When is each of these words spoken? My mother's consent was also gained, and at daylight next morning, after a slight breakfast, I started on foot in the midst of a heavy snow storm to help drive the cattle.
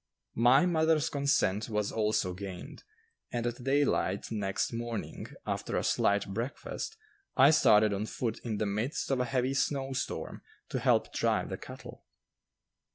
My 0.33 0.65
mother's 0.65 1.11
consent 1.11 1.69
was 1.69 1.91
also 1.91 2.33
gained, 2.33 2.83
and 3.31 3.45
at 3.45 3.63
daylight 3.63 4.31
next 4.31 4.73
morning, 4.73 5.27
after 5.45 5.77
a 5.77 5.83
slight 5.83 6.27
breakfast, 6.33 6.97
I 7.37 7.51
started 7.51 7.93
on 7.93 8.07
foot 8.07 8.39
in 8.43 8.57
the 8.57 8.65
midst 8.65 9.11
of 9.11 9.19
a 9.19 9.25
heavy 9.25 9.53
snow 9.53 9.93
storm 9.93 10.41
to 10.69 10.79
help 10.79 11.13
drive 11.13 11.49
the 11.49 11.57
cattle. 11.59 12.03